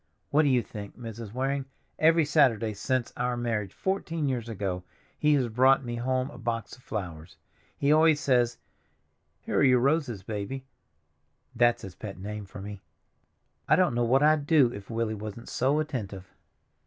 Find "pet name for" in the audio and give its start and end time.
11.93-12.61